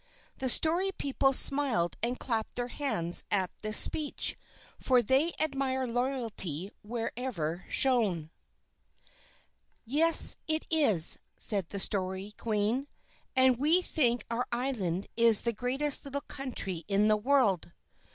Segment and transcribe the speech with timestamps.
[0.39, 4.35] The Story People smiled and clapped their hands at this speech,
[4.79, 8.31] for they admire loyalty wherever shown.
[9.85, 12.87] "Yes, it is," said the Story Queen,
[13.35, 17.71] "and we think our island is the greatest little country in all the world."